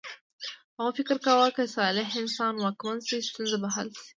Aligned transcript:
هغوی 0.77 0.93
فکر 0.97 1.17
کاوه 1.25 1.49
که 1.55 1.63
صالح 1.77 2.07
انسان 2.21 2.53
واکمن 2.57 2.97
شي 3.07 3.17
ستونزه 3.29 3.57
به 3.61 3.69
حل 3.75 3.89
شي. 3.97 4.03